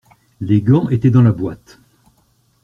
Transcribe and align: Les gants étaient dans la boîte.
Les 0.39 0.63
gants 0.63 0.89
étaient 0.89 1.11
dans 1.11 1.21
la 1.21 1.31
boîte. 1.31 1.79